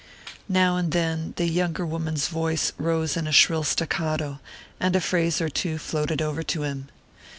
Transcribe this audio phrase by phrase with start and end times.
[0.49, 4.39] Now and then the younger woman's voice rose in a shrill staccato,
[4.79, 6.89] and a phrase or two floated over to him.